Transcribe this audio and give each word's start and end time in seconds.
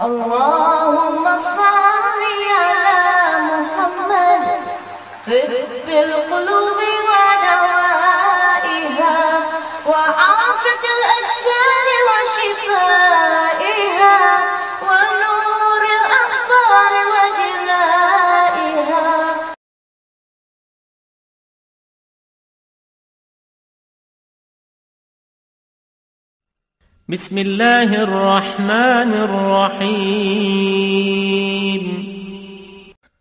اللهم 0.00 1.38
صل 1.38 1.82
على 2.04 2.61
بسم 27.12 27.38
الله 27.38 28.02
الرحمن 28.02 29.12
الرحيم. 29.28 30.22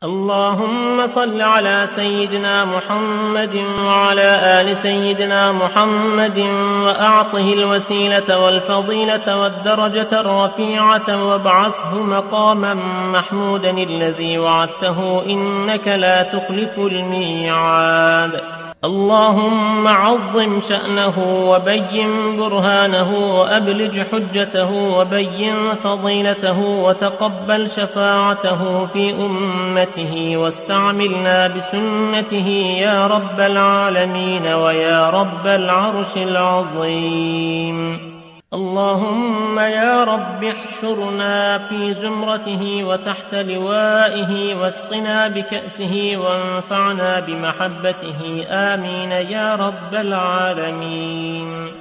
اللهم 0.03 1.07
صل 1.07 1.41
على 1.41 1.87
سيدنا 1.95 2.65
محمد 2.65 3.61
وعلى 3.85 4.61
آل 4.61 4.77
سيدنا 4.77 5.51
محمد 5.51 6.39
وأعطه 6.85 7.53
الوسيلة 7.53 8.39
والفضيلة 8.39 9.41
والدرجة 9.41 10.21
الرفيعة 10.21 11.25
وابعثه 11.25 12.03
مقاما 12.03 12.73
محمودا 13.13 13.69
الذي 13.69 14.37
وعدته 14.37 15.23
إنك 15.29 15.87
لا 15.87 16.23
تخلف 16.23 16.79
الميعاد. 16.79 18.60
اللهم 18.83 19.87
عظم 19.87 20.61
شأنه 20.69 21.13
وبين 21.49 22.37
برهانه 22.37 23.39
وأبلج 23.39 23.99
حجته 24.11 24.71
وبين 24.71 25.55
فضيلته 25.83 26.59
وتقبل 26.59 27.69
شفاعته 27.69 28.85
في 28.85 29.11
أمته 29.11 30.37
واستعملنا 30.37 31.47
بسنته 31.47 32.47
يا 32.81 33.07
رب 33.07 33.39
العالمين 33.39 34.47
ويا 34.47 35.09
رب 35.09 35.47
العرش 35.47 36.17
العظيم. 36.17 38.10
اللهم 38.53 39.59
يا 39.59 40.03
رب 40.03 40.43
احشرنا 40.43 41.57
في 41.57 41.93
زمرته 41.93 42.83
وتحت 42.83 43.35
لوائه 43.35 44.55
واسقنا 44.55 45.27
بكأسه 45.27 46.17
وانفعنا 46.17 47.19
بمحبته. 47.19 48.45
آمين 48.49 49.11
يا 49.11 49.55
رب 49.55 49.95
العالمين. 49.95 51.71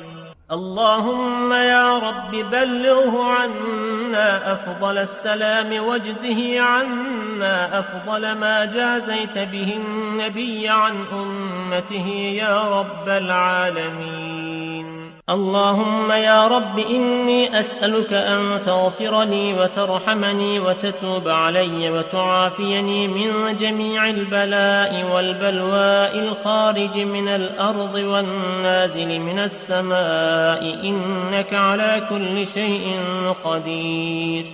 اللهم 0.53 1.53
يا 1.53 1.99
رب 1.99 2.31
بلغه 2.31 3.33
عنا 3.33 4.53
أفضل 4.53 4.99
السلام 4.99 5.85
واجزه 5.85 6.61
عنا 6.61 7.79
أفضل 7.79 8.33
ما 8.33 8.65
جازيت 8.65 9.39
به 9.39 9.81
النبي 9.87 10.69
عن 10.69 11.05
أمته 11.13 12.07
يا 12.39 12.81
رب 12.81 13.09
العالمين. 13.09 15.00
اللهم 15.31 16.13
يا 16.13 16.49
رب 16.49 16.79
إني 16.79 17.61
أسألك 17.61 18.13
أن 18.13 18.59
تغفر 18.67 19.23
لي 19.23 19.55
وترحمني 19.55 20.61
وتتوب 20.61 21.29
علي 21.29 21.91
وتعافيني 21.91 23.09
من 23.09 23.57
جميع 23.57 24.09
البلاء 24.09 25.07
والبلواء 25.15 26.19
الخارج 26.19 26.99
من 26.99 27.29
الأرض 27.29 27.95
والنازل 27.95 29.21
من 29.21 29.39
السماء. 29.39 30.79
إنك 30.85 31.55
على 31.55 32.03
كل 32.11 32.47
شيء 32.55 32.97
قدير. 33.45 34.47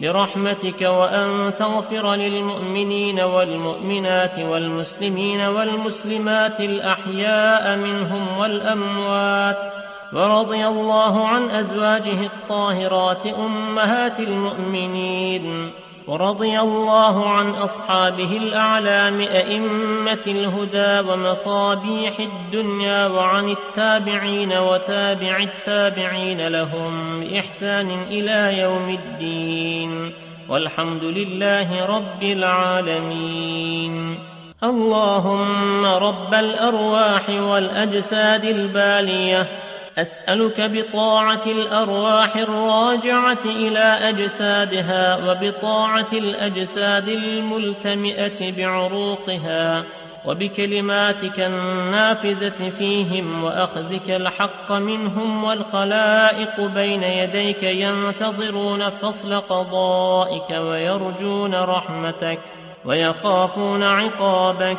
برحمتك 0.00 0.82
وأن 0.82 1.52
تغفر 1.58 2.14
للمؤمنين 2.14 3.20
والمؤمنات 3.20 4.38
والمسلمين 4.38 5.40
والمسلمات 5.40 6.60
الأحياء 6.60 7.76
منهم 7.76 8.38
والأموات. 8.38 9.83
ورضي 10.12 10.66
الله 10.66 11.28
عن 11.28 11.50
أزواجه 11.50 12.26
الطاهرات 12.26 13.26
أمهات 13.26 14.20
المؤمنين 14.20 15.70
ورضي 16.06 16.60
الله 16.60 17.28
عن 17.28 17.50
أصحابه 17.50 18.36
الأعلام 18.36 19.20
أئمة 19.20 20.22
الهدى 20.26 21.10
ومصابيح 21.10 22.20
الدنيا 22.20 23.06
وعن 23.06 23.48
التابعين 23.48 24.52
وتابع 24.52 25.36
التابعين 25.36 26.48
لهم 26.48 27.20
بإحسان 27.20 27.90
إلى 27.90 28.58
يوم 28.58 28.88
الدين 28.88 30.12
والحمد 30.48 31.04
لله 31.04 31.86
رب 31.86 32.22
العالمين 32.22 34.18
اللهم 34.64 35.86
رب 35.86 36.34
الأرواح 36.34 37.30
والأجساد 37.30 38.44
البالية 38.44 39.63
أسألك 39.98 40.60
بطاعة 40.60 41.42
الأرواح 41.46 42.36
الراجعة 42.36 43.38
إلى 43.44 43.98
أجسادها 44.08 45.16
وبطاعة 45.16 46.08
الأجساد 46.12 47.08
الملتمئة 47.08 48.52
بعروقها 48.52 49.84
وبكلماتك 50.26 51.40
النافذة 51.40 52.72
فيهم 52.78 53.44
وأخذك 53.44 54.10
الحق 54.10 54.72
منهم 54.72 55.44
والخلائق 55.44 56.60
بين 56.60 57.02
يديك 57.02 57.62
ينتظرون 57.62 58.90
فصل 58.90 59.40
قضائك 59.40 60.50
ويرجون 60.50 61.54
رحمتك 61.54 62.38
ويخافون 62.84 63.82
عقابك 63.82 64.78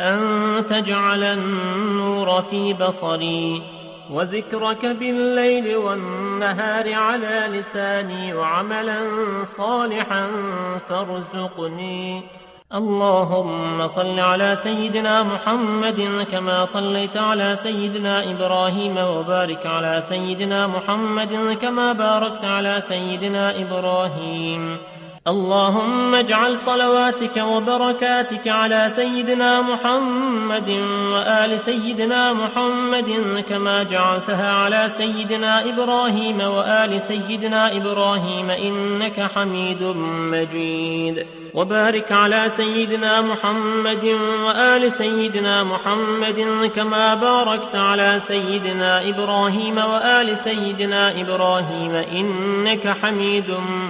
أن 0.00 0.64
تجعل 0.68 1.22
النور 1.22 2.42
في 2.50 2.74
بصري 2.74 3.81
وذكرك 4.10 4.86
بالليل 4.86 5.76
والنهار 5.76 6.94
على 6.94 7.48
لساني 7.48 8.34
وعملا 8.34 8.98
صالحا 9.44 10.26
فارزقني. 10.88 12.22
اللهم 12.74 13.88
صل 13.88 14.20
على 14.20 14.56
سيدنا 14.56 15.22
محمد 15.22 16.26
كما 16.32 16.64
صليت 16.64 17.16
على 17.16 17.56
سيدنا 17.62 18.30
إبراهيم 18.30 18.96
وبارك 18.98 19.66
على 19.66 20.02
سيدنا 20.08 20.66
محمد 20.66 21.58
كما 21.62 21.92
باركت 21.92 22.44
على 22.44 22.82
سيدنا 22.88 23.60
إبراهيم. 23.60 24.76
اللهم 25.28 26.14
اجعل 26.14 26.58
صلواتك 26.58 27.36
وبركاتك 27.36 28.48
على 28.48 28.92
سيدنا 28.96 29.62
محمد 29.62 30.70
وآل 31.12 31.60
سيدنا 31.60 32.32
محمد 32.32 33.10
كما 33.48 33.82
جعلتها 33.82 34.52
على 34.52 34.90
سيدنا 34.96 35.68
إبراهيم 35.68 36.40
وآل 36.40 37.02
سيدنا 37.02 37.76
إبراهيم 37.76 38.50
إنك 38.50 39.30
حميد 39.34 39.82
مجيد. 40.32 41.26
وبارك 41.54 42.12
على 42.12 42.50
سيدنا 42.56 43.20
محمد 43.20 44.04
وآل 44.44 44.92
سيدنا 44.92 45.64
محمد 45.64 46.70
كما 46.76 47.14
باركت 47.14 47.74
على 47.74 48.20
سيدنا 48.26 49.08
إبراهيم 49.08 49.78
وآل 49.78 50.38
سيدنا 50.38 51.20
إبراهيم 51.20 51.94
إنك 51.94 52.88
حميد 53.02 53.44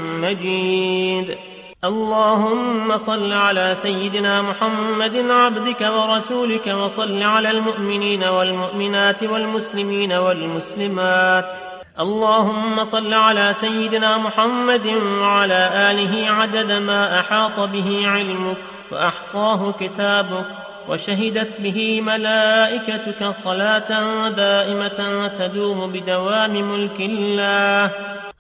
مجيد. 0.05 1.37
اللهم 1.85 2.99
صل 2.99 3.33
على 3.33 3.75
سيدنا 3.75 4.43
محمد 4.43 5.31
عبدك 5.31 5.81
ورسولك 5.81 6.67
وصل 6.67 7.23
على 7.23 7.51
المؤمنين 7.51 8.25
والمؤمنات 8.25 9.23
والمسلمين 9.23 10.13
والمسلمات. 10.13 11.62
اللهم 12.01 12.85
صل 12.85 13.15
على 13.15 13.55
سيدنا 13.61 14.19
محمد 14.19 14.87
وعلى 15.21 15.71
آله 15.91 16.31
عدد 16.31 16.73
ما 16.73 17.21
أحاط 17.21 17.61
به 17.61 18.03
علمك 18.09 18.57
وأحصاه 18.93 19.75
كتابك 19.81 20.45
وشهدت 20.89 21.61
به 21.61 22.01
ملائكتك 22.01 23.35
صلاة 23.45 24.29
دائمة 24.29 25.31
تدوم 25.39 25.93
بدوام 25.93 26.51
ملك 26.51 27.01
الله. 27.01 27.91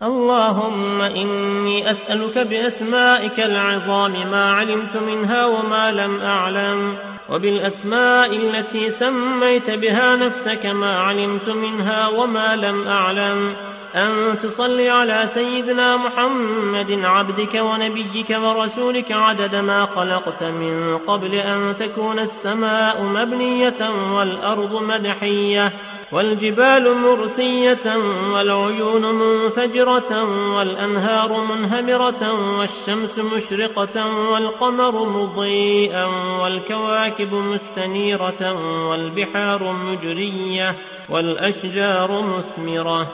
اللهم 0.02 1.02
إني 1.02 1.90
أسألك 1.90 2.38
بأسمائك 2.38 3.40
العظام 3.40 4.12
ما 4.30 4.52
علمت 4.52 4.96
منها 4.96 5.46
وما 5.46 5.92
لم 5.92 6.20
أعلم 6.20 6.96
وبالأسماء 7.30 8.36
التي 8.36 8.90
سميت 8.90 9.70
بها 9.70 10.16
نفسك 10.16 10.66
ما 10.66 10.98
علمت 10.98 11.48
منها 11.48 12.08
وما 12.08 12.56
لم 12.56 12.88
أعلم 12.88 13.54
أن 13.94 14.38
تصلي 14.42 14.88
على 14.88 15.28
سيدنا 15.34 15.96
محمد 15.96 17.00
عبدك 17.04 17.54
ونبيك 17.54 18.36
ورسولك 18.42 19.12
عدد 19.12 19.56
ما 19.56 19.86
خلقت 19.86 20.42
من 20.42 20.98
قبل 21.06 21.34
أن 21.34 21.74
تكون 21.78 22.18
السماء 22.18 23.02
مبنية 23.02 23.90
والأرض 24.12 24.82
مدحية. 24.82 25.72
والجبال 26.12 26.94
مرسية 26.98 27.96
والعيون 28.32 29.14
منفجرة 29.14 30.24
والأنهار 30.56 31.44
منهمرة 31.44 32.22
والشمس 32.58 33.18
مشرقة 33.18 34.06
والقمر 34.30 35.04
مضيئا 35.04 36.06
والكواكب 36.42 37.34
مستنيرة 37.34 38.56
والبحار 38.88 39.72
مجرية 39.72 40.76
والأشجار 41.08 42.22
مثمرة 42.22 43.06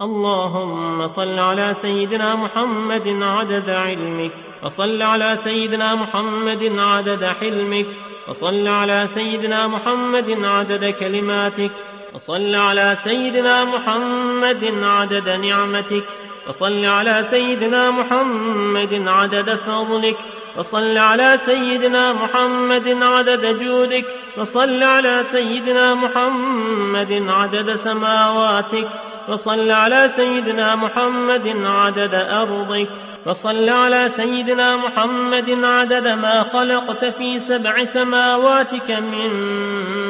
اللهم 0.00 1.08
صل 1.08 1.38
على 1.38 1.74
سيدنا 1.74 2.34
محمد 2.34 3.18
عدد 3.22 3.70
علمك 3.70 4.32
وصل 4.62 5.02
على 5.02 5.36
سيدنا 5.44 5.94
محمد 5.94 6.72
عدد 6.78 7.24
حلمك 7.24 7.86
وصل 8.28 8.66
على 8.66 9.06
سيدنا 9.14 9.66
محمد 9.66 10.44
عدد 10.44 10.84
كلماتك. 10.84 11.91
وصل 12.14 12.54
على 12.54 12.96
سيدنا 13.04 13.64
محمد 13.64 14.74
عدد 14.82 15.28
نعمتك. 15.28 16.04
وصل 16.48 16.84
على 16.84 17.24
سيدنا 17.30 17.90
محمد 17.90 19.04
عدد 19.08 19.58
فضلك. 19.66 20.16
وصل 20.56 20.96
على 20.96 21.38
سيدنا 21.46 22.12
محمد 22.12 22.98
عدد 23.02 23.58
جودك. 23.64 24.04
وصل 24.36 24.82
على 24.82 25.24
سيدنا 25.30 25.94
محمد 25.94 27.24
عدد 27.28 27.76
سماواتك. 27.76 28.88
وصل 29.28 29.70
على 29.70 30.08
سيدنا 30.16 30.74
محمد 30.74 31.56
عدد 31.66 32.14
أرضك. 32.14 32.88
وصل 33.26 33.68
على 33.68 34.08
سيدنا 34.16 34.76
محمد 34.76 35.64
عدد 35.64 36.08
ما 36.08 36.42
خلقت 36.52 37.04
في 37.04 37.40
سبع 37.40 37.84
سماواتك 37.84 38.90
من 38.90 39.30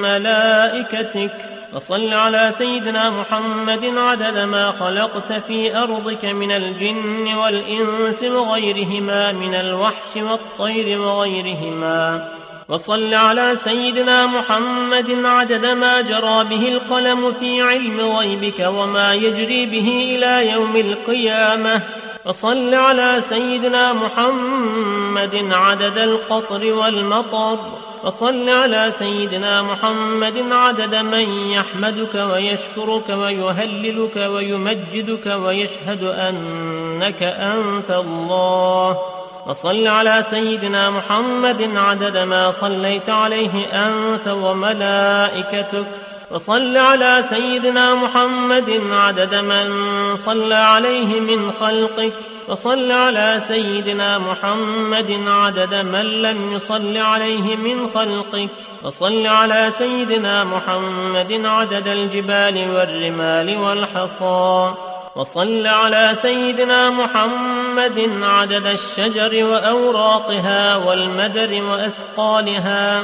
ملائكتك. 0.00 1.51
وصل 1.74 2.12
على 2.12 2.52
سيدنا 2.58 3.10
محمد 3.10 3.84
عدد 3.96 4.38
ما 4.38 4.74
خلقت 4.80 5.32
في 5.46 5.76
أرضك 5.76 6.24
من 6.24 6.50
الجن 6.50 7.34
والإنس 7.34 8.22
وغيرهما 8.22 9.32
من 9.32 9.54
الوحش 9.54 10.16
والطير 10.16 11.00
وغيرهما. 11.00 12.28
وصل 12.68 13.14
على 13.14 13.56
سيدنا 13.56 14.26
محمد 14.26 15.24
عدد 15.24 15.66
ما 15.66 16.00
جرى 16.00 16.44
به 16.44 16.68
القلم 16.68 17.32
في 17.40 17.62
علم 17.62 18.00
غيبك 18.00 18.60
وما 18.60 19.14
يجري 19.14 19.66
به 19.66 20.16
إلى 20.16 20.50
يوم 20.52 20.76
القيامة. 20.76 21.80
وصل 22.24 22.74
على 22.74 23.20
سيدنا 23.20 23.92
محمد 23.92 25.48
عدد 25.52 25.98
القطر 25.98 26.72
والمطر. 26.72 27.58
وصل 28.04 28.48
على 28.48 28.90
سيدنا 28.90 29.62
محمد 29.62 30.44
عدد 30.52 30.94
من 30.94 31.50
يحمدك 31.50 32.14
ويشكرك 32.14 33.08
ويهللك 33.08 34.16
ويمجدك 34.16 35.26
ويشهد 35.26 36.04
أنك 36.04 37.22
أنت 37.22 37.90
الله. 37.90 38.98
وصل 39.46 39.86
على 39.86 40.24
سيدنا 40.30 40.90
محمد 40.90 41.70
عدد 41.76 42.18
ما 42.18 42.50
صليت 42.50 43.10
عليه 43.10 43.66
أنت 43.72 44.28
وملائكتك. 44.28 45.86
وصل 46.30 46.76
على 46.76 47.24
سيدنا 47.28 47.94
محمد 47.94 48.80
عدد 48.92 49.34
من 49.34 49.68
صلى 50.16 50.54
عليه 50.54 51.20
من 51.20 51.52
خلقك. 51.60 52.31
وصل 52.48 52.90
على 52.90 53.40
سيدنا 53.48 54.18
محمد 54.18 55.20
عدد 55.26 55.74
من 55.74 56.22
لم 56.22 56.52
يصل 56.52 56.96
عليه 56.96 57.56
من 57.56 57.88
خلقك. 57.94 58.48
وصل 58.84 59.26
على 59.26 59.70
سيدنا 59.78 60.44
محمد 60.44 61.40
عدد 61.44 61.88
الجبال 61.88 62.70
والرمال 62.74 63.58
والحصى. 63.58 64.74
وصل 65.16 65.66
على 65.66 66.14
سيدنا 66.22 66.90
محمد 66.90 68.10
عدد 68.22 68.66
الشجر 68.66 69.44
وأوراقها 69.44 70.76
والمدر 70.76 71.62
وأثقالها. 71.62 73.02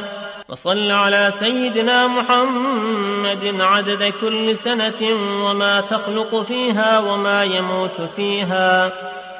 وصل 0.49 0.91
على 0.91 1.33
سيدنا 1.39 2.07
محمد 2.07 3.57
عدد 3.61 4.13
كل 4.21 4.57
سنة 4.57 5.09
وما 5.45 5.81
تخلق 5.81 6.43
فيها 6.43 6.99
وما 6.99 7.45
يموت 7.45 8.01
فيها. 8.17 8.93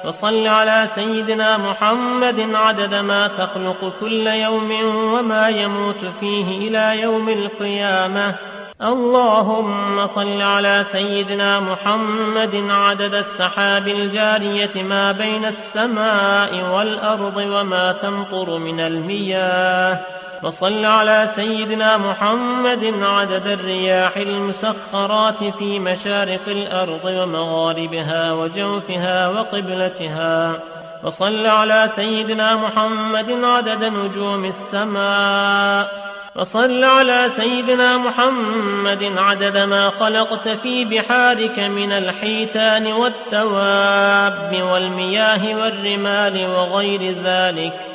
وصل 0.05 0.47
على 0.47 0.89
سيدنا 0.95 1.57
محمد 1.59 2.55
عدد 2.55 2.95
ما 2.95 3.27
تخلق 3.27 3.93
كل 4.01 4.27
يوم 4.27 4.71
وما 5.15 5.49
يموت 5.49 6.05
فيه 6.21 6.69
إلى 6.69 7.01
يوم 7.01 7.29
القيامة. 7.29 8.35
اللهم 8.83 10.07
صل 10.07 10.43
على 10.43 10.85
سيدنا 10.93 11.61
محمد 11.61 12.65
عدد 12.71 13.15
السحاب 13.15 13.89
الجارية 13.89 14.83
ما 14.83 15.13
بين 15.13 15.45
السماء 15.45 16.71
والأرض 16.75 17.37
وما 17.37 17.93
تمطر 17.93 18.59
من 18.59 18.81
المياه. 18.81 19.99
وصل 20.43 20.85
على 20.85 21.29
سيدنا 21.35 21.97
محمد 21.97 22.95
عدد 23.03 23.47
الرياح 23.47 24.17
المسخرات 24.17 25.45
في 25.59 25.79
مشارق 25.79 26.41
الأرض 26.49 27.05
ومغاربها 27.05 28.33
وجوفها 28.33 29.29
وقبلتها. 29.29 30.61
وصل 31.05 31.47
على 31.47 31.91
سيدنا 31.97 32.57
محمد 32.57 33.45
عدد 33.45 33.85
نجوم 33.85 34.45
السماء. 34.45 36.09
وصل 36.37 36.85
على 36.85 37.29
سيدنا 37.29 37.99
محمد 37.99 39.13
عدد 39.17 39.57
ما 39.57 39.91
خلقت 39.91 40.49
في 40.49 40.85
بحارك 40.85 41.59
من 41.59 41.93
الحيتان 41.93 42.87
والتواب 42.87 44.63
والمياه 44.73 45.57
والرمال 45.57 46.47
وغير 46.47 47.15
ذلك. 47.25 47.88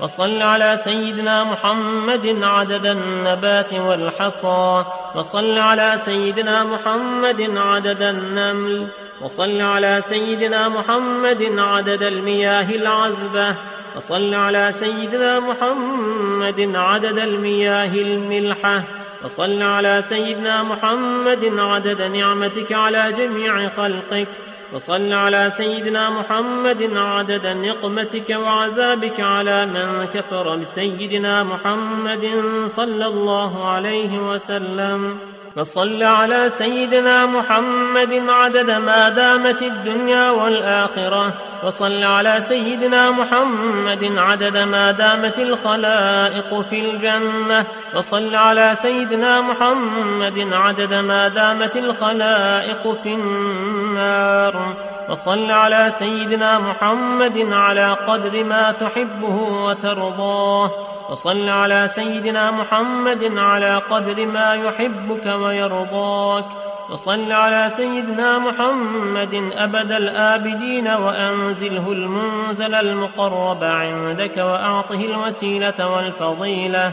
وصل 0.00 0.42
على 0.42 0.80
سيدنا 0.84 1.44
محمد 1.44 2.38
عدد 2.42 2.86
النبات 2.86 3.72
والحصى. 3.72 4.84
وصل 5.14 5.58
على 5.58 5.98
سيدنا 6.04 6.64
محمد 6.64 7.52
عدد 7.56 8.02
النمل. 8.02 8.88
وصل 9.20 9.60
على 9.60 10.00
سيدنا 10.04 10.68
محمد 10.68 11.54
عدد 11.58 12.02
المياه 12.02 12.70
العذبة. 12.70 13.54
وصل 13.96 14.34
على 14.34 14.72
سيدنا 14.72 15.40
محمد 15.40 16.72
عدد 16.76 17.18
المياه 17.18 17.94
الملحة. 17.94 18.82
وصل 19.24 19.62
على 19.62 20.02
سيدنا 20.08 20.62
محمد 20.62 21.58
عدد 21.58 22.02
نعمتك 22.02 22.72
على 22.72 23.12
جميع 23.12 23.68
خلقك. 23.68 24.28
وصل 24.72 25.12
على 25.12 25.50
سيدنا 25.50 26.10
محمد 26.10 26.96
عدد 26.96 27.46
نقمتك 27.46 28.30
وعذابك 28.30 29.20
على 29.20 29.66
من 29.66 30.08
كفر 30.14 30.56
بسيدنا 30.56 31.42
محمد 31.42 32.24
صلى 32.66 33.06
الله 33.06 33.68
عليه 33.68 34.18
وسلم. 34.18 35.18
وصل 35.58 36.02
على 36.02 36.50
سيدنا 36.50 37.26
محمد 37.26 38.24
عدد 38.28 38.70
ما 38.70 39.08
دامت 39.08 39.62
الدنيا 39.62 40.30
والآخرة. 40.30 41.32
وصل 41.62 42.02
على 42.04 42.40
سيدنا 42.48 43.10
محمد 43.10 44.12
عدد 44.18 44.56
ما 44.56 44.90
دامت 44.90 45.38
الخلائق 45.38 46.60
في 46.70 46.80
الجنة. 46.80 47.64
وصل 47.94 48.34
على 48.34 48.76
سيدنا 48.82 49.40
محمد 49.40 50.48
عدد 50.52 50.94
ما 50.94 51.28
دامت 51.28 51.76
الخلائق 51.76 52.96
في 53.02 53.14
النار. 53.14 54.74
وصل 55.10 55.50
على 55.50 55.92
سيدنا 55.98 56.58
محمد 56.58 57.52
على 57.52 57.92
قدر 57.92 58.44
ما 58.44 58.72
تحبه 58.72 59.36
وترضاه. 59.64 60.70
وصل 61.10 61.48
على 61.48 61.88
سيدنا 61.94 62.50
محمد 62.50 63.38
على 63.38 63.76
قدر 63.76 64.26
ما 64.26 64.54
يحبك 64.54 65.26
ويرضاك. 65.26 66.44
وصل 66.90 67.32
على 67.32 67.70
سيدنا 67.76 68.38
محمد 68.38 69.50
أبد 69.56 69.92
الآبدين 69.92 70.88
وأنزله 70.88 71.92
المنزل 71.92 72.74
المقرب 72.74 73.64
عندك 73.64 74.36
وأعطه 74.36 74.94
الوسيلة 74.94 75.96
والفضيلة. 75.96 76.92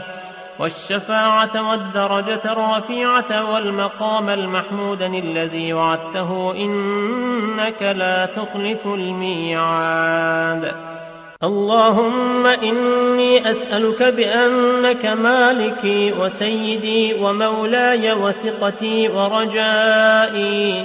والشفاعة 0.58 1.70
والدرجة 1.70 2.40
الرفيعة 2.44 3.52
والمقام 3.52 4.28
المحمود 4.28 5.02
الذي 5.02 5.72
وعدته 5.72 6.54
إنك 6.56 7.82
لا 7.82 8.26
تخلف 8.26 8.86
الميعاد. 8.86 10.72
اللهم 11.44 12.46
إني 12.46 13.50
أسألك 13.50 14.02
بأنك 14.02 15.06
مالكي 15.06 16.12
وسيدي 16.12 17.14
ومولاي 17.14 18.12
وثقتي 18.12 19.08
ورجائي 19.08 20.84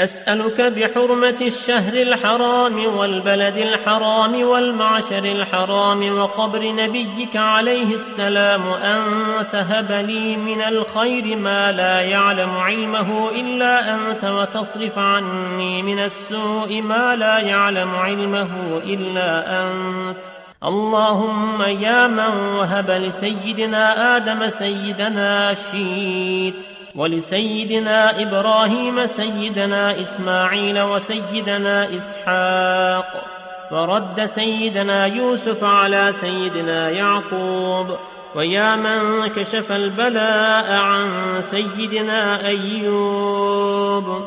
أسألك 0.00 0.60
بحرمة 0.60 1.36
الشهر 1.40 1.92
الحرام 1.92 2.96
والبلد 2.96 3.56
الحرام 3.56 4.42
والمعشر 4.42 5.24
الحرام 5.24 6.18
وقبر 6.18 6.72
نبيك 6.72 7.36
عليه 7.36 7.94
السلام 7.94 8.62
أن 8.68 9.02
تهب 9.52 9.92
لي 9.92 10.36
من 10.36 10.60
الخير 10.60 11.36
ما 11.36 11.72
لا 11.72 12.00
يعلم 12.00 12.50
علمه 12.50 13.30
إلا 13.30 13.94
أنت 13.94 14.24
وتصرف 14.24 14.98
عني 14.98 15.82
من 15.82 15.98
السوء 15.98 16.82
ما 16.82 17.16
لا 17.16 17.38
يعلم 17.38 17.94
علمه 17.94 18.48
إلا 18.84 19.62
أنت. 19.62 20.22
اللهم 20.64 21.62
يا 21.62 22.06
من 22.06 22.56
وهب 22.58 22.90
لسيدنا 22.90 24.16
آدم 24.16 24.50
سيدنا 24.50 25.54
شيت. 25.72 26.75
ولسيدنا 26.96 28.22
إبراهيم 28.22 29.06
سيدنا 29.06 30.00
إسماعيل 30.00 30.80
وسيدنا 30.82 31.88
إسحاق 31.96 33.24
فرد 33.70 34.24
سيدنا 34.24 35.06
يوسف 35.06 35.64
على 35.64 36.12
سيدنا 36.20 36.90
يعقوب 36.90 37.96
ويا 38.34 38.76
من 38.76 39.26
كشف 39.26 39.72
البلاء 39.72 40.72
عن 40.72 41.08
سيدنا 41.42 42.46
أيوب 42.46 44.24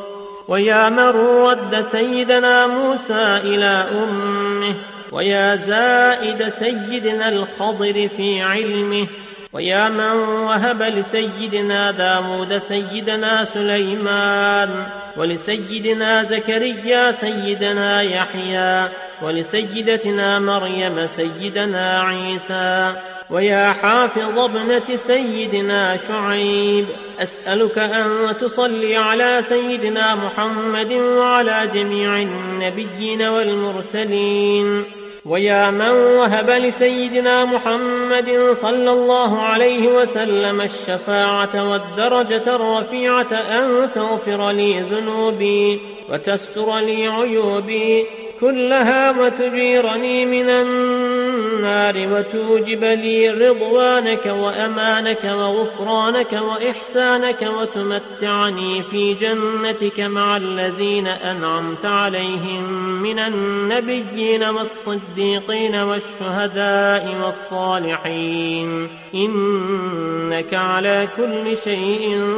ويا 0.48 0.88
من 0.88 1.08
رد 1.44 1.80
سيدنا 1.80 2.66
موسى 2.66 3.40
إلى 3.44 3.86
أمه 4.02 4.74
ويا 5.12 5.56
زائد 5.56 6.48
سيدنا 6.48 7.28
الخضر 7.28 8.08
في 8.16 8.42
علمه 8.42 9.06
ويا 9.52 9.88
من 9.88 10.16
وهب 10.28 10.82
لسيدنا 10.82 11.90
داود 11.90 12.58
سيدنا 12.58 13.44
سليمان 13.44 14.86
ولسيدنا 15.16 16.22
زكريا 16.22 17.12
سيدنا 17.12 18.02
يحيى 18.02 18.88
ولسيدتنا 19.22 20.38
مريم 20.38 21.06
سيدنا 21.06 22.02
عيسى 22.02 22.94
ويا 23.30 23.72
حافظ 23.72 24.38
ابنة 24.38 24.96
سيدنا 24.96 25.96
شعيب 26.08 26.86
أسألك 27.18 27.78
أن 27.78 28.34
تصلي 28.40 28.96
على 28.96 29.42
سيدنا 29.42 30.14
محمد 30.14 30.92
وعلى 30.92 31.70
جميع 31.74 32.16
النبيين 32.22 33.22
والمرسلين 33.22 34.99
ويا 35.24 35.70
من 35.70 35.90
وهب 35.90 36.50
لسيدنا 36.50 37.44
محمد 37.44 38.52
صلى 38.52 38.92
الله 38.92 39.42
عليه 39.42 39.88
وسلم 39.88 40.60
الشفاعة 40.60 41.70
والدرجة 41.70 42.56
الرفيعة 42.56 43.32
أن 43.32 43.90
تغفر 43.94 44.50
لي 44.50 44.80
ذنوبي 44.80 45.80
وتستر 46.10 46.78
لي 46.78 47.06
عيوبي 47.06 48.06
كلها 48.40 49.10
وتجيرني 49.10 50.26
من 50.26 50.48
النار 50.48 52.08
وتوجب 52.12 52.84
لي 52.84 53.30
رضوانك 53.30 54.26
وأمانك 54.26 55.24
وغفرانك 55.24 56.32
وإحسانك 56.32 57.48
وتمتعني 57.60 58.82
في 58.82 59.14
جنتك 59.14 60.00
مع 60.00 60.36
الذين 60.36 61.06
أنعمت 61.06 61.84
عليهم 61.84 62.62
من 63.02 63.18
النبيين 63.18 64.44
والصديقين 64.44 65.76
والشهداء 65.76 67.16
والصالحين. 67.24 68.88
إنك 69.14 70.54
على 70.54 71.08
كل 71.16 71.56
شيء 71.64 72.34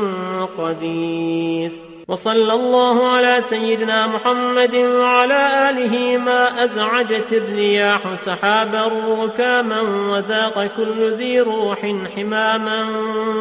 قدير. 0.59 1.92
وصلى 2.09 2.53
الله 2.53 3.09
على 3.09 3.41
سيدنا 3.49 4.07
محمد 4.07 4.75
وعلى 4.75 5.71
آله 5.71 6.19
ما 6.19 6.65
أزعجت 6.65 7.33
الرياح 7.33 8.01
سحابا 8.17 8.91
ركاما 9.25 9.81
وذاق 9.81 10.71
كل 10.77 11.15
ذي 11.15 11.41
روح 11.41 11.95
حماما 12.17 12.87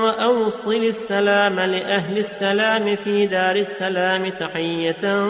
وأوصل 0.03 0.75
السلام 0.75 1.60
لأهل 1.60 2.18
السلام 2.18 2.96
في 3.03 3.27
دار 3.27 3.56
السلام 3.56 4.30
تحية 4.30 5.25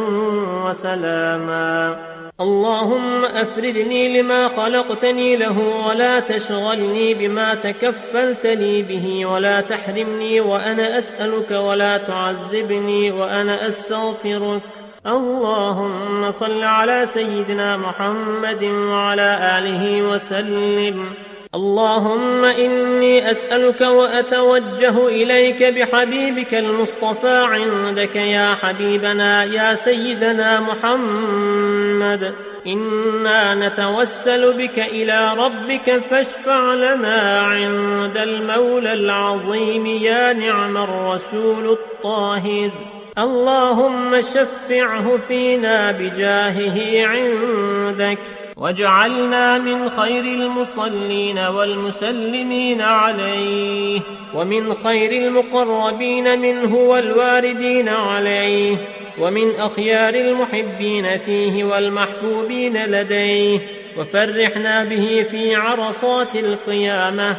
وسلاما. 0.65 2.20
اللهم 2.39 3.25
أفردني 3.25 4.21
لما 4.21 4.47
خلقتني 4.47 5.35
له 5.35 5.87
ولا 5.87 6.19
تشغلني 6.19 7.13
بما 7.13 7.53
تكفلت 7.53 8.45
لي 8.45 8.81
به 8.81 9.25
ولا 9.25 9.61
تحرمني 9.61 10.41
وأنا 10.41 10.97
أسألك 10.97 11.51
ولا 11.51 11.97
تعذبني 11.97 13.11
وأنا 13.11 13.67
أستغفرك. 13.67 14.61
اللهم 15.07 16.31
صل 16.31 16.63
على 16.63 17.05
سيدنا 17.05 17.77
محمد 17.77 18.63
وعلى 18.63 19.57
آله 19.57 20.01
وسلم. 20.01 21.13
اللهم 21.55 22.45
إني 22.45 23.31
أسألك 23.31 23.81
وأتوجه 23.81 25.07
إليك 25.07 25.63
بحبيبك 25.63 26.53
المصطفى 26.53 27.45
عندك 27.51 28.15
يا 28.15 28.55
حبيبنا 28.63 29.43
يا 29.43 29.75
سيدنا 29.75 30.59
محمد. 30.59 32.33
إنا 32.67 33.55
نتوسل 33.55 34.53
بك 34.53 34.79
إلى 34.79 35.33
ربك 35.37 36.01
فاشفع 36.09 36.73
لنا 36.73 37.41
عند 37.41 38.17
المولى 38.17 38.93
العظيم 38.93 39.85
يا 39.85 40.33
نعم 40.33 40.77
الرسول 40.77 41.69
الطاهر. 41.71 42.69
اللهم 43.17 44.21
شفعه 44.21 45.19
فينا 45.27 45.91
بجاهه 45.91 47.07
عندك. 47.07 48.40
واجعلنا 48.61 49.57
من 49.57 49.89
خير 49.89 50.23
المصلين 50.23 51.37
والمسلمين 51.37 52.81
عليه 52.81 54.01
ومن 54.33 54.73
خير 54.73 55.11
المقربين 55.11 56.39
منه 56.39 56.75
والواردين 56.75 57.89
عليه 57.89 58.77
ومن 59.19 59.55
أخيار 59.55 60.13
المحبين 60.13 61.17
فيه 61.25 61.63
والمحبوبين 61.63 62.85
لديه 62.85 63.59
وفرحنا 63.97 64.83
به 64.83 65.25
في 65.31 65.55
عرصات 65.55 66.35
القيامة 66.35 67.35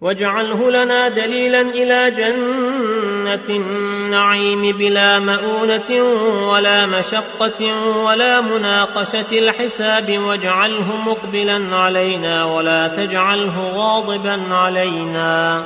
واجعله 0.00 0.70
لنا 0.70 1.08
دليلا 1.08 1.60
إلى 1.60 2.10
جنة 2.10 3.15
النعيم 3.48 4.62
بلا 4.62 5.18
مؤونة 5.18 6.02
ولا 6.48 6.86
مشقة 6.86 7.74
ولا 8.04 8.40
مناقشة 8.40 9.26
الحساب 9.32 10.18
واجعله 10.18 10.96
مقبلا 11.06 11.76
علينا 11.76 12.44
ولا 12.44 12.88
تجعله 12.88 13.72
غاضبا 13.74 14.54
علينا. 14.54 15.62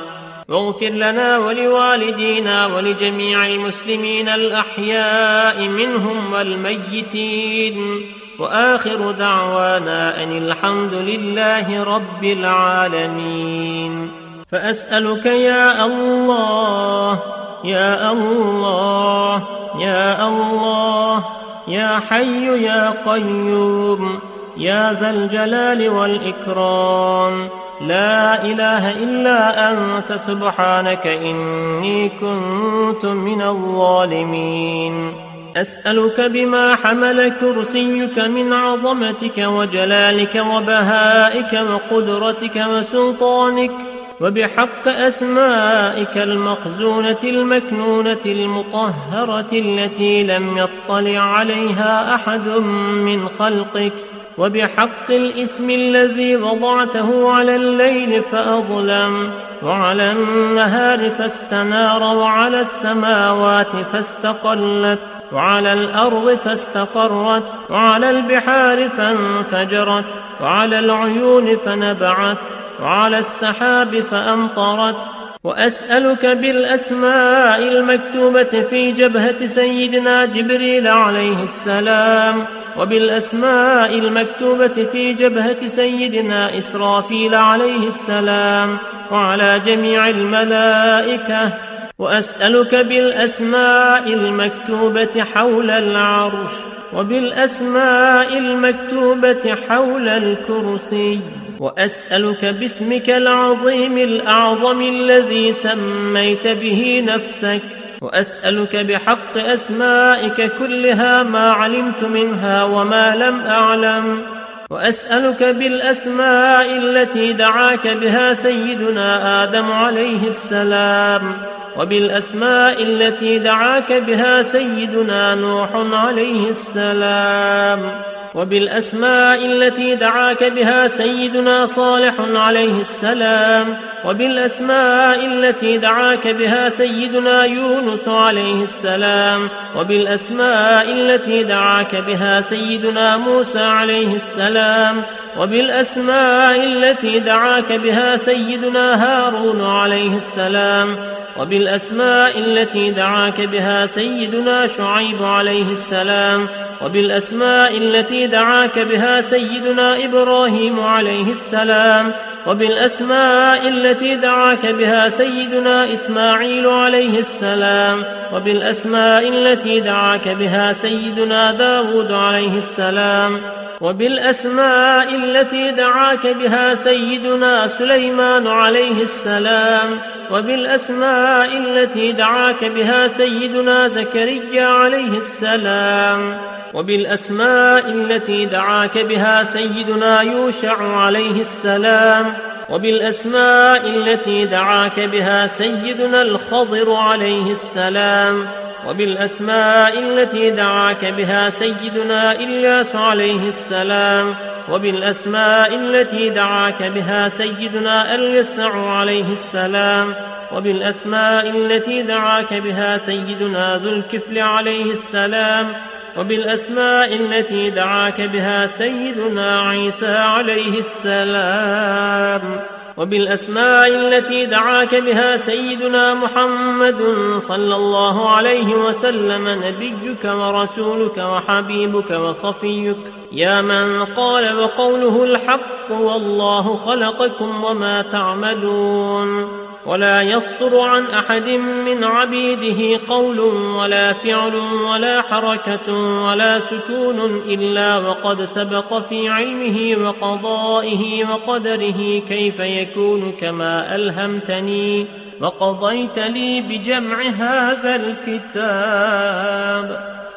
واغفر 0.49 0.89
لنا 0.89 1.37
ولوالدينا 1.37 2.67
ولجميع 2.67 3.47
المسلمين 3.47 4.29
الأحياء 4.29 5.67
منهم 5.67 6.33
والميتين. 6.33 8.05
وآخر 8.39 9.11
دعوانا 9.11 10.23
أن 10.23 10.37
الحمد 10.37 10.93
لله 10.93 11.83
رب 11.83 12.23
العالمين. 12.23 14.11
فأسألك 14.51 15.25
يا 15.25 15.85
الله 15.85 17.40
يا 17.63 18.11
الله 18.11 19.43
يا 19.79 20.27
الله 20.27 21.23
يا 21.67 21.99
حي 22.09 22.63
يا 22.63 22.93
قيوم 23.05 24.19
يا 24.57 24.97
ذا 25.01 25.09
الجلال 25.09 25.89
والإكرام. 25.89 27.49
لا 27.81 28.43
إله 28.43 28.91
إلا 28.91 29.71
أنت 29.71 30.13
سبحانك 30.13 31.07
إني 31.07 32.09
كنت 32.09 33.05
من 33.05 33.41
الظالمين. 33.41 35.13
أسألك 35.57 36.21
بما 36.21 36.75
حمل 36.75 37.33
كرسيك 37.41 38.19
من 38.19 38.53
عظمتك 38.53 39.37
وجلالك 39.37 40.43
وبهائك 40.55 41.59
وقدرتك 41.71 42.65
وسلطانك 42.69 43.71
وبحق 44.21 44.87
أسمائك 44.87 46.17
المخزونة 46.17 47.17
المكنونة 47.23 48.21
المطهرة 48.25 49.47
التي 49.51 50.23
لم 50.23 50.57
يطلع 50.57 51.19
عليها 51.19 52.15
أحد 52.15 52.47
من 52.47 53.29
خلقك 53.39 53.93
وبحق 54.37 55.09
الاسم 55.09 55.69
الذي 55.69 56.35
وضعته 56.35 57.31
على 57.31 57.55
الليل 57.55 58.23
فأظلم 58.31 59.31
وعلى 59.63 60.11
النهار 60.11 61.09
فاستنار 61.09 62.03
وعلى 62.03 62.61
السماوات 62.61 63.75
فاستقلت 63.93 64.99
وعلى 65.31 65.73
الأرض 65.73 66.37
فاستقرت 66.45 67.43
وعلى 67.69 68.09
البحار 68.09 68.89
فانفجرت 68.89 70.05
وعلى 70.41 70.79
العيون 70.79 71.57
فنبعت 71.65 72.60
وعلى 72.81 73.19
السحاب 73.19 74.03
فأمطرت. 74.11 74.95
وأسألك 75.43 76.25
بالأسماء 76.25 77.61
المكتوبة 77.61 78.65
في 78.69 78.91
جبهة 78.91 79.47
سيدنا 79.47 80.25
جبريل 80.25 80.87
عليه 80.87 81.43
السلام 81.43 82.45
وبالأسماء 82.77 83.97
المكتوبة 83.97 84.87
في 84.91 85.13
جبهة 85.13 85.67
سيدنا 85.67 86.57
إسرافيل 86.57 87.35
عليه 87.35 87.87
السلام 87.87 88.77
وعلى 89.11 89.61
جميع 89.65 90.09
الملائكة. 90.09 91.53
وأسألك 91.99 92.75
بالأسماء 92.75 94.13
المكتوبة 94.13 95.25
حول 95.33 95.69
العرش 95.69 96.51
وبالأسماء 96.93 98.37
المكتوبة 98.37 99.55
حول 99.69 100.07
الكرسي. 100.07 101.19
وأسألك 101.61 102.45
باسمك 102.45 103.09
العظيم 103.09 103.97
الأعظم 103.97 104.81
الذي 104.81 105.53
سميت 105.53 106.47
به 106.47 107.03
نفسك 107.07 107.61
وأسألك 108.01 108.75
بحق 108.75 109.37
أسمائك 109.37 110.51
كلها 110.59 111.23
ما 111.23 111.51
علمت 111.51 112.03
منها 112.03 112.63
وما 112.63 113.15
لم 113.15 113.39
أعلم 113.39 114.21
وأسألك 114.69 115.43
بالأسماء 115.43 116.77
التي 116.77 117.33
دعاك 117.33 117.87
بها 117.87 118.33
سيدنا 118.33 119.43
آدم 119.43 119.71
عليه 119.71 120.27
السلام 120.27 121.37
وبالأسماء 121.77 122.83
التي 122.83 123.39
دعاك 123.39 123.93
بها 123.93 124.43
سيدنا 124.43 125.35
نوح 125.35 125.69
عليه 125.93 126.49
السلام. 126.49 128.10
وبالأسماء 128.35 129.45
التي 129.45 129.95
دعاك 129.95 130.43
بها 130.43 130.87
سيدنا 130.87 131.65
صالح 131.65 132.13
عليه 132.35 132.81
السلام 132.81 133.77
وبالأسماء 134.05 135.25
التي 135.25 135.77
دعاك 135.77 136.27
بها 136.27 136.69
سيدنا 136.69 137.43
يونس 137.45 138.07
عليه 138.07 138.63
السلام 138.63 139.47
وبالأسماء 139.77 140.91
التي 140.91 141.43
دعاك 141.43 141.95
بها 141.95 142.41
سيدنا 142.41 143.17
موسى 143.17 143.59
عليه 143.59 144.15
السلام 144.15 145.03
وبالأسماء 145.37 146.63
التي 146.63 147.19
دعاك 147.19 147.71
بها 147.71 148.17
سيدنا 148.17 149.03
هارون 149.03 149.61
عليه 149.61 150.17
السلام 150.17 150.95
وبالأسماء 151.37 152.37
التي 152.37 152.91
دعاك 152.91 153.41
بها 153.41 153.85
سيدنا 153.85 154.67
شعيب 154.67 155.23
عليه 155.23 155.71
السلام 155.71 156.47
وبالأسماء 156.85 157.77
التي 157.77 158.27
دعاك 158.27 158.79
بها 158.79 159.21
سيدنا 159.21 160.05
إبراهيم 160.05 160.79
عليه 160.79 161.31
السلام 161.31 162.11
وبالأسماء 162.47 163.67
التي 163.67 164.15
دعاك 164.15 164.65
بها 164.65 165.09
سيدنا 165.09 165.93
إسماعيل 165.93 166.67
عليه 166.67 167.19
السلام 167.19 168.03
وبالأسماء 168.33 169.29
التي 169.29 169.79
دعاك 169.79 170.27
بها 170.27 170.73
سيدنا 170.73 171.51
داود 171.51 172.11
عليه 172.11 172.57
السلام 172.57 173.41
وبالأسماء 173.81 175.15
التي 175.15 175.71
دعاك 175.71 176.27
بها 176.27 176.75
سيدنا 176.75 177.67
سليمان 177.77 178.47
عليه 178.47 179.03
السلام 179.03 179.99
وبالأسماء 180.31 181.57
التي 181.57 182.11
دعاك 182.11 182.65
بها 182.65 183.07
سيدنا 183.07 183.87
زكريا 183.87 184.65
عليه 184.65 185.17
السلام. 185.17 186.50
وبالأسماء 186.73 187.89
التي 187.91 188.45
دعاك 188.45 188.97
بها 188.97 189.43
سيدنا 189.43 190.21
يوشع 190.21 190.97
عليه 190.97 191.41
السلام 191.41 192.33
وبالأسماء 192.69 193.87
التي 193.89 194.45
دعاك 194.45 194.99
بها 194.99 195.47
سيدنا 195.47 196.21
الخضر 196.21 196.93
عليه 196.93 197.51
السلام 197.51 198.47
وبالأسماء 198.87 199.99
التي 199.99 200.49
دعاك 200.49 201.05
بها 201.05 201.49
سيدنا 201.49 202.31
إلياس 202.31 202.95
عليه 202.95 203.49
السلام 203.49 204.35
وبالأسماء 204.71 205.75
التي 205.75 206.29
دعاك 206.29 206.83
بها 206.83 207.29
سيدنا 207.29 208.15
اليسع 208.15 208.89
عليه 208.89 209.33
السلام 209.33 210.15
وبالأسماء 210.51 211.49
التي 211.49 212.01
دعاك 212.01 212.53
بها 212.53 212.97
سيدنا 212.97 213.77
ذو 213.77 213.89
الكفل 213.89 214.39
عليه 214.39 214.91
السلام 214.91 215.73
وبالأسماء 216.17 217.15
التي 217.15 217.69
دعاك 217.69 218.21
بها 218.21 218.67
سيدنا 218.67 219.61
عيسى 219.61 220.15
عليه 220.15 220.79
السلام. 220.79 222.59
وبالأسماء 222.97 223.87
التي 223.87 224.45
دعاك 224.45 224.95
بها 224.95 225.37
سيدنا 225.37 226.13
محمد 226.13 227.01
صلى 227.39 227.75
الله 227.75 228.29
عليه 228.29 228.75
وسلم 228.75 229.47
نبيك 229.47 230.25
ورسولك 230.25 231.17
وحبيبك 231.17 232.11
وصفيك. 232.11 232.97
يا 233.31 233.61
من 233.61 234.05
قال 234.05 234.57
وقوله 234.57 235.23
الحق 235.23 235.91
والله 235.91 236.79
خلقكم 236.85 237.63
وما 237.63 238.01
تعملون. 238.01 239.70
ولا 239.85 240.21
يصدر 240.21 240.79
عن 240.79 241.05
أحد 241.05 241.49
من 241.49 242.03
عبيده 242.03 242.99
قول 243.09 243.39
ولا 243.39 244.13
فعل 244.13 244.55
ولا 244.91 245.21
حركة 245.21 245.93
ولا 246.27 246.59
سكون 246.59 247.41
إلا 247.45 247.97
وقد 247.97 248.45
سبق 248.45 249.07
في 249.09 249.29
علمه 249.29 249.97
وقضائه 250.07 251.25
وقدره 251.25 252.21
كيف 252.29 252.59
يكون 252.59 253.31
كما 253.31 253.95
ألهمتني 253.95 255.07
وقضيت 255.41 256.19
لي 256.19 256.61
بجمع 256.61 257.21
هذا 257.21 257.95
الكتاب. 258.27 259.41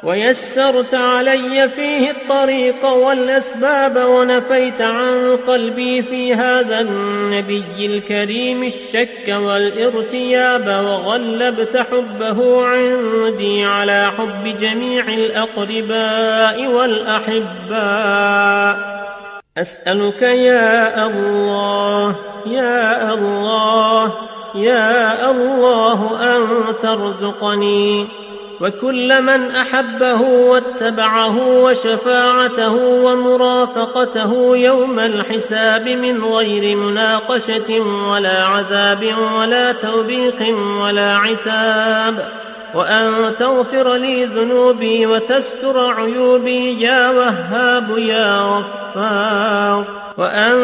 ويسرت 0.05 0.95
علي 0.95 1.69
فيه 1.69 2.11
الطريق 2.11 2.85
والأسباب 2.85 3.97
ونفيت 3.97 4.81
عن 4.81 5.39
قلبي 5.47 6.03
في 6.03 6.35
هذا 6.35 6.81
النبي 6.81 7.87
الكريم 7.87 8.63
الشك 8.63 9.29
والارتياب 9.29 10.67
وغلبت 10.67 11.77
حبه 11.77 12.67
عندي 12.67 13.65
على 13.65 14.11
حب 14.19 14.45
جميع 14.61 15.09
الأقرباء 15.09 16.67
والأحباء. 16.67 17.75
أسألك 19.59 20.23
يا 20.23 21.07
الله 21.07 22.15
يا 22.47 23.15
الله 23.15 24.13
يا 24.55 25.31
الله 25.31 26.21
أن 26.37 26.47
ترزقني. 26.81 28.24
وكل 28.65 29.23
من 29.23 29.51
أحبه 29.51 30.21
واتبعه 30.21 31.49
وشفاعته 31.63 32.75
ومرافقته 32.75 34.57
يوم 34.57 34.99
الحساب 34.99 35.89
من 35.89 36.25
غير 36.25 36.77
مناقشة 36.77 37.81
ولا 38.11 38.45
عذاب 38.45 39.15
ولا 39.39 39.73
توبيخ 39.73 40.35
ولا 40.81 41.17
عتاب 41.17 42.29
وأن 42.75 43.37
تغفر 43.39 43.95
لي 43.95 44.25
ذنوبي 44.25 45.07
وتستر 45.07 45.91
عيوبي 45.91 46.83
يا 46.83 47.11
وهاب 47.11 47.99
يا 47.99 48.41
غفار. 48.41 49.85
وأن 50.19 50.57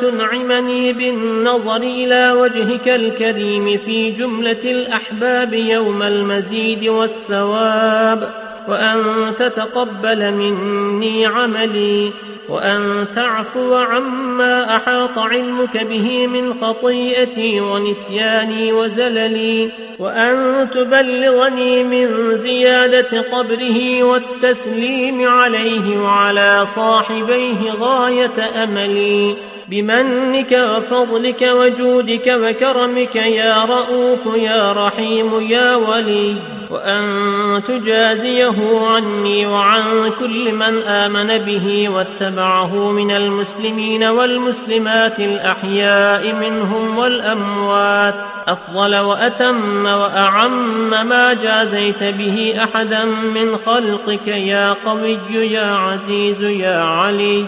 تنعمني 0.00 0.92
بالنظر 0.92 1.76
إلى 1.76 2.32
وجهك 2.32 2.88
الكريم 2.88 3.80
في 3.84 4.10
جملة 4.10 4.62
الأحباب 4.64 5.54
يوم 5.54 6.02
المزيد 6.02 6.88
والثواب. 6.88 8.30
وأن 8.68 9.02
تتقبل 9.38 10.32
مني 10.32 11.26
عملي 11.26 12.12
وأن 12.48 13.06
تعفو 13.14 13.74
عما 13.74 14.76
أحاط 14.76 15.18
علمك 15.18 15.76
به 15.76 16.26
من 16.26 16.54
خطيئتي 16.60 17.60
ونسياني 17.60 18.72
وزللي 18.72 19.70
وأن 19.98 20.68
تبلغني 20.70 21.84
من 21.84 22.36
زيادة 22.36 23.20
قبره 23.20 24.02
والتسليم 24.02 25.28
عليه 25.28 25.98
وعلى 25.98 26.66
صاحبيه 26.74 27.72
غاية 27.80 28.64
أملي 28.64 29.36
بمنك 29.68 30.52
وفضلك 30.52 31.42
وجودك 31.42 32.38
وكرمك 32.42 33.16
يا 33.16 33.64
رؤوف 33.64 34.36
يا 34.36 34.72
رحيم 34.72 35.50
يا 35.50 35.76
ولي 35.76 36.36
وأن 36.70 37.62
تجازيه 37.68 38.54
عني 38.86 39.46
وعن 39.46 40.12
كل 40.18 40.52
من 40.54 40.82
آمن 40.82 41.38
به 41.38 41.88
واتبعه 41.88 42.90
من 42.90 43.10
المسلمين 43.10 44.04
والمسلمات 44.04 45.20
الأحياء 45.20 46.34
منهم 46.34 46.98
والأموات 46.98 48.14
أفضل 48.48 48.96
وأتم 48.96 49.86
وأعم 49.86 50.90
ما 51.08 51.34
جازيت 51.34 52.02
به 52.02 52.54
أحدا 52.64 53.04
من 53.04 53.58
خلقك 53.66 54.28
يا 54.28 54.72
قوي 54.86 55.18
يا 55.30 55.70
عزيز 55.74 56.42
يا 56.42 56.82
علي 56.82 57.46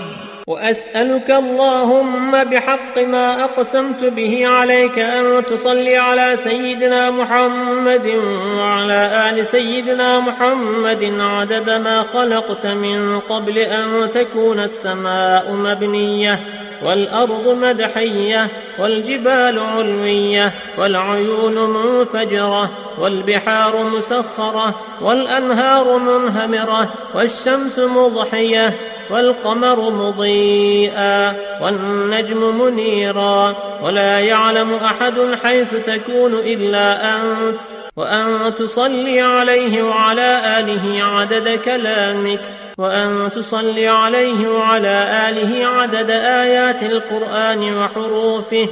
وأسألك 0.48 1.30
اللهم 1.30 2.44
بحق 2.44 2.98
ما 2.98 3.44
أقسمت 3.44 4.04
به 4.04 4.46
عليك 4.46 4.98
أن 4.98 5.42
تصلي 5.50 5.96
على 5.96 6.36
سيدنا 6.44 7.10
محمد 7.10 8.22
وعلى 8.58 9.30
آل 9.30 9.46
سيدنا 9.46 10.18
محمد 10.18 11.14
عدد 11.20 11.70
ما 11.70 12.02
خلقت 12.02 12.66
من 12.66 13.20
قبل 13.20 13.58
أن 13.58 14.10
تكون 14.14 14.60
السماء 14.60 15.52
مبنية 15.52 16.40
والأرض 16.82 17.58
مدحية 17.62 18.48
والجبال 18.78 19.58
علوية 19.58 20.54
والعيون 20.78 21.54
منفجرة 21.54 22.70
والبحار 22.98 23.82
مسخرة 23.82 24.80
والأنهار 25.00 25.98
منهمرة 25.98 26.88
والشمس 27.14 27.78
مضحية 27.78 28.74
والقمر 29.10 29.90
مضيئا 29.90 31.34
والنجم 31.62 32.60
منيرا 32.60 33.54
ولا 33.82 34.20
يعلم 34.20 34.74
أحد 34.74 35.38
حيث 35.42 35.68
تكون 35.86 36.34
إلا 36.34 37.16
أنت 37.16 37.60
وأن 37.96 38.54
تصلي 38.58 39.20
عليه 39.20 39.82
وعلى 39.82 40.40
آله 40.58 41.04
عدد 41.04 41.48
كلامك 41.64 42.40
وأن 42.78 43.30
تصلي 43.34 43.88
عليه 43.88 44.48
وعلى 44.48 45.28
آله 45.28 45.66
عدد 45.66 46.10
آيات 46.10 46.82
القرآن 46.82 47.76
وحروفه 47.76 48.68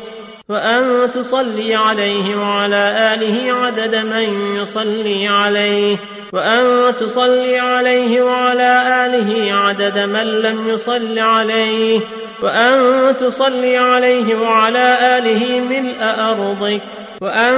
وأن 0.49 1.11
تصلي 1.15 1.75
عليه 1.75 2.37
وعلى 2.37 3.15
آله 3.15 3.53
عدد 3.53 3.97
من 3.97 4.57
يصلي 4.57 5.29
عليه 5.29 5.97
وأن 6.37 6.95
تصلي 7.01 7.59
عليه 7.59 8.23
وعلى 8.23 8.83
آله 9.07 9.55
عدد 9.55 9.99
من 9.99 10.27
لم 10.43 10.69
يصل 10.69 11.19
عليه 11.19 12.01
وأن 12.43 13.15
تصلي 13.21 13.77
عليه 13.77 14.35
وعلى 14.35 14.97
آله 15.19 15.61
ملء 15.61 15.97
أرضك 16.31 16.83
وأن 17.21 17.55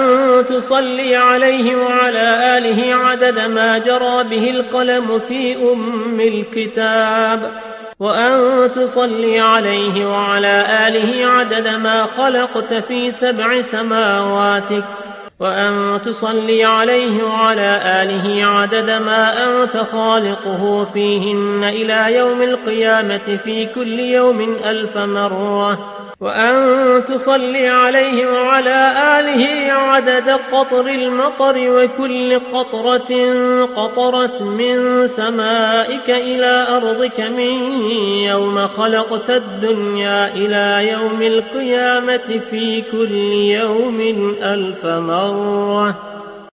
تصلي 0.46 1.16
عليه 1.16 1.76
وعلى 1.76 2.58
آله 2.58 2.94
عدد 2.94 3.40
ما 3.40 3.78
جرى 3.78 4.24
به 4.24 4.50
القلم 4.50 5.20
في 5.28 5.56
أم 5.72 6.20
الكتاب 6.20 7.52
وأن 8.00 8.70
تصلي 8.74 9.40
عليه 9.40 10.06
وعلى 10.06 10.66
آله 10.88 11.26
عدد 11.26 11.68
ما 11.68 12.06
خلقت 12.16 12.74
في 12.88 13.12
سبع 13.12 13.62
سماواتك. 13.62 14.84
وأن 15.40 16.00
تصلي 16.04 16.64
عليه 16.64 17.22
وعلى 17.22 17.80
آله 17.84 18.44
عدد 18.44 18.90
ما 18.90 19.44
أنت 19.44 19.76
خالقه 19.76 20.86
فيهن 20.92 21.64
إلى 21.64 22.16
يوم 22.16 22.42
القيامة 22.42 23.38
في 23.44 23.66
كل 23.66 24.00
يوم 24.00 24.56
ألف 24.64 24.96
مرة. 24.98 25.97
وأن 26.20 27.04
تصلي 27.04 27.68
عليه 27.68 28.26
وعلى 28.26 28.92
آله 29.18 29.72
عدد 29.72 30.30
قطر 30.52 30.86
المطر 30.86 31.54
وكل 31.58 32.40
قطرة 32.52 33.12
قطرت 33.76 34.42
من 34.42 35.08
سمائك 35.08 36.10
إلى 36.10 36.66
أرضك 36.76 37.20
من 37.20 37.80
يوم 38.26 38.68
خلقت 38.68 39.30
الدنيا 39.30 40.34
إلى 40.34 40.90
يوم 40.92 41.22
القيامة 41.22 42.40
في 42.50 42.82
كل 42.82 43.12
يوم 43.32 44.00
ألف 44.42 44.86
مرة. 44.86 46.17